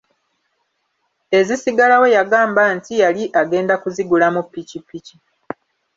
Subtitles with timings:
[1.39, 5.15] Ezisigalawo yagamba nti yali agenda kuzigulamu pikipiki.